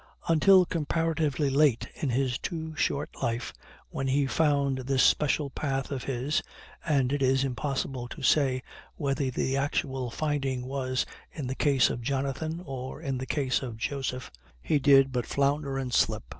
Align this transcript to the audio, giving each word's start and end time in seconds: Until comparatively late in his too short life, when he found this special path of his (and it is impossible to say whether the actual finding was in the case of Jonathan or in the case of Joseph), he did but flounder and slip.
Until 0.27 0.65
comparatively 0.65 1.51
late 1.51 1.87
in 1.93 2.09
his 2.09 2.39
too 2.39 2.75
short 2.75 3.11
life, 3.21 3.53
when 3.91 4.07
he 4.07 4.25
found 4.25 4.79
this 4.79 5.03
special 5.03 5.51
path 5.51 5.91
of 5.91 6.05
his 6.05 6.41
(and 6.83 7.13
it 7.13 7.21
is 7.21 7.43
impossible 7.43 8.07
to 8.07 8.23
say 8.23 8.63
whether 8.95 9.29
the 9.29 9.55
actual 9.55 10.09
finding 10.09 10.65
was 10.65 11.05
in 11.31 11.45
the 11.45 11.53
case 11.53 11.91
of 11.91 12.01
Jonathan 12.01 12.63
or 12.65 12.99
in 12.99 13.19
the 13.19 13.27
case 13.27 13.61
of 13.61 13.77
Joseph), 13.77 14.31
he 14.59 14.79
did 14.79 15.11
but 15.11 15.27
flounder 15.27 15.77
and 15.77 15.93
slip. 15.93 16.23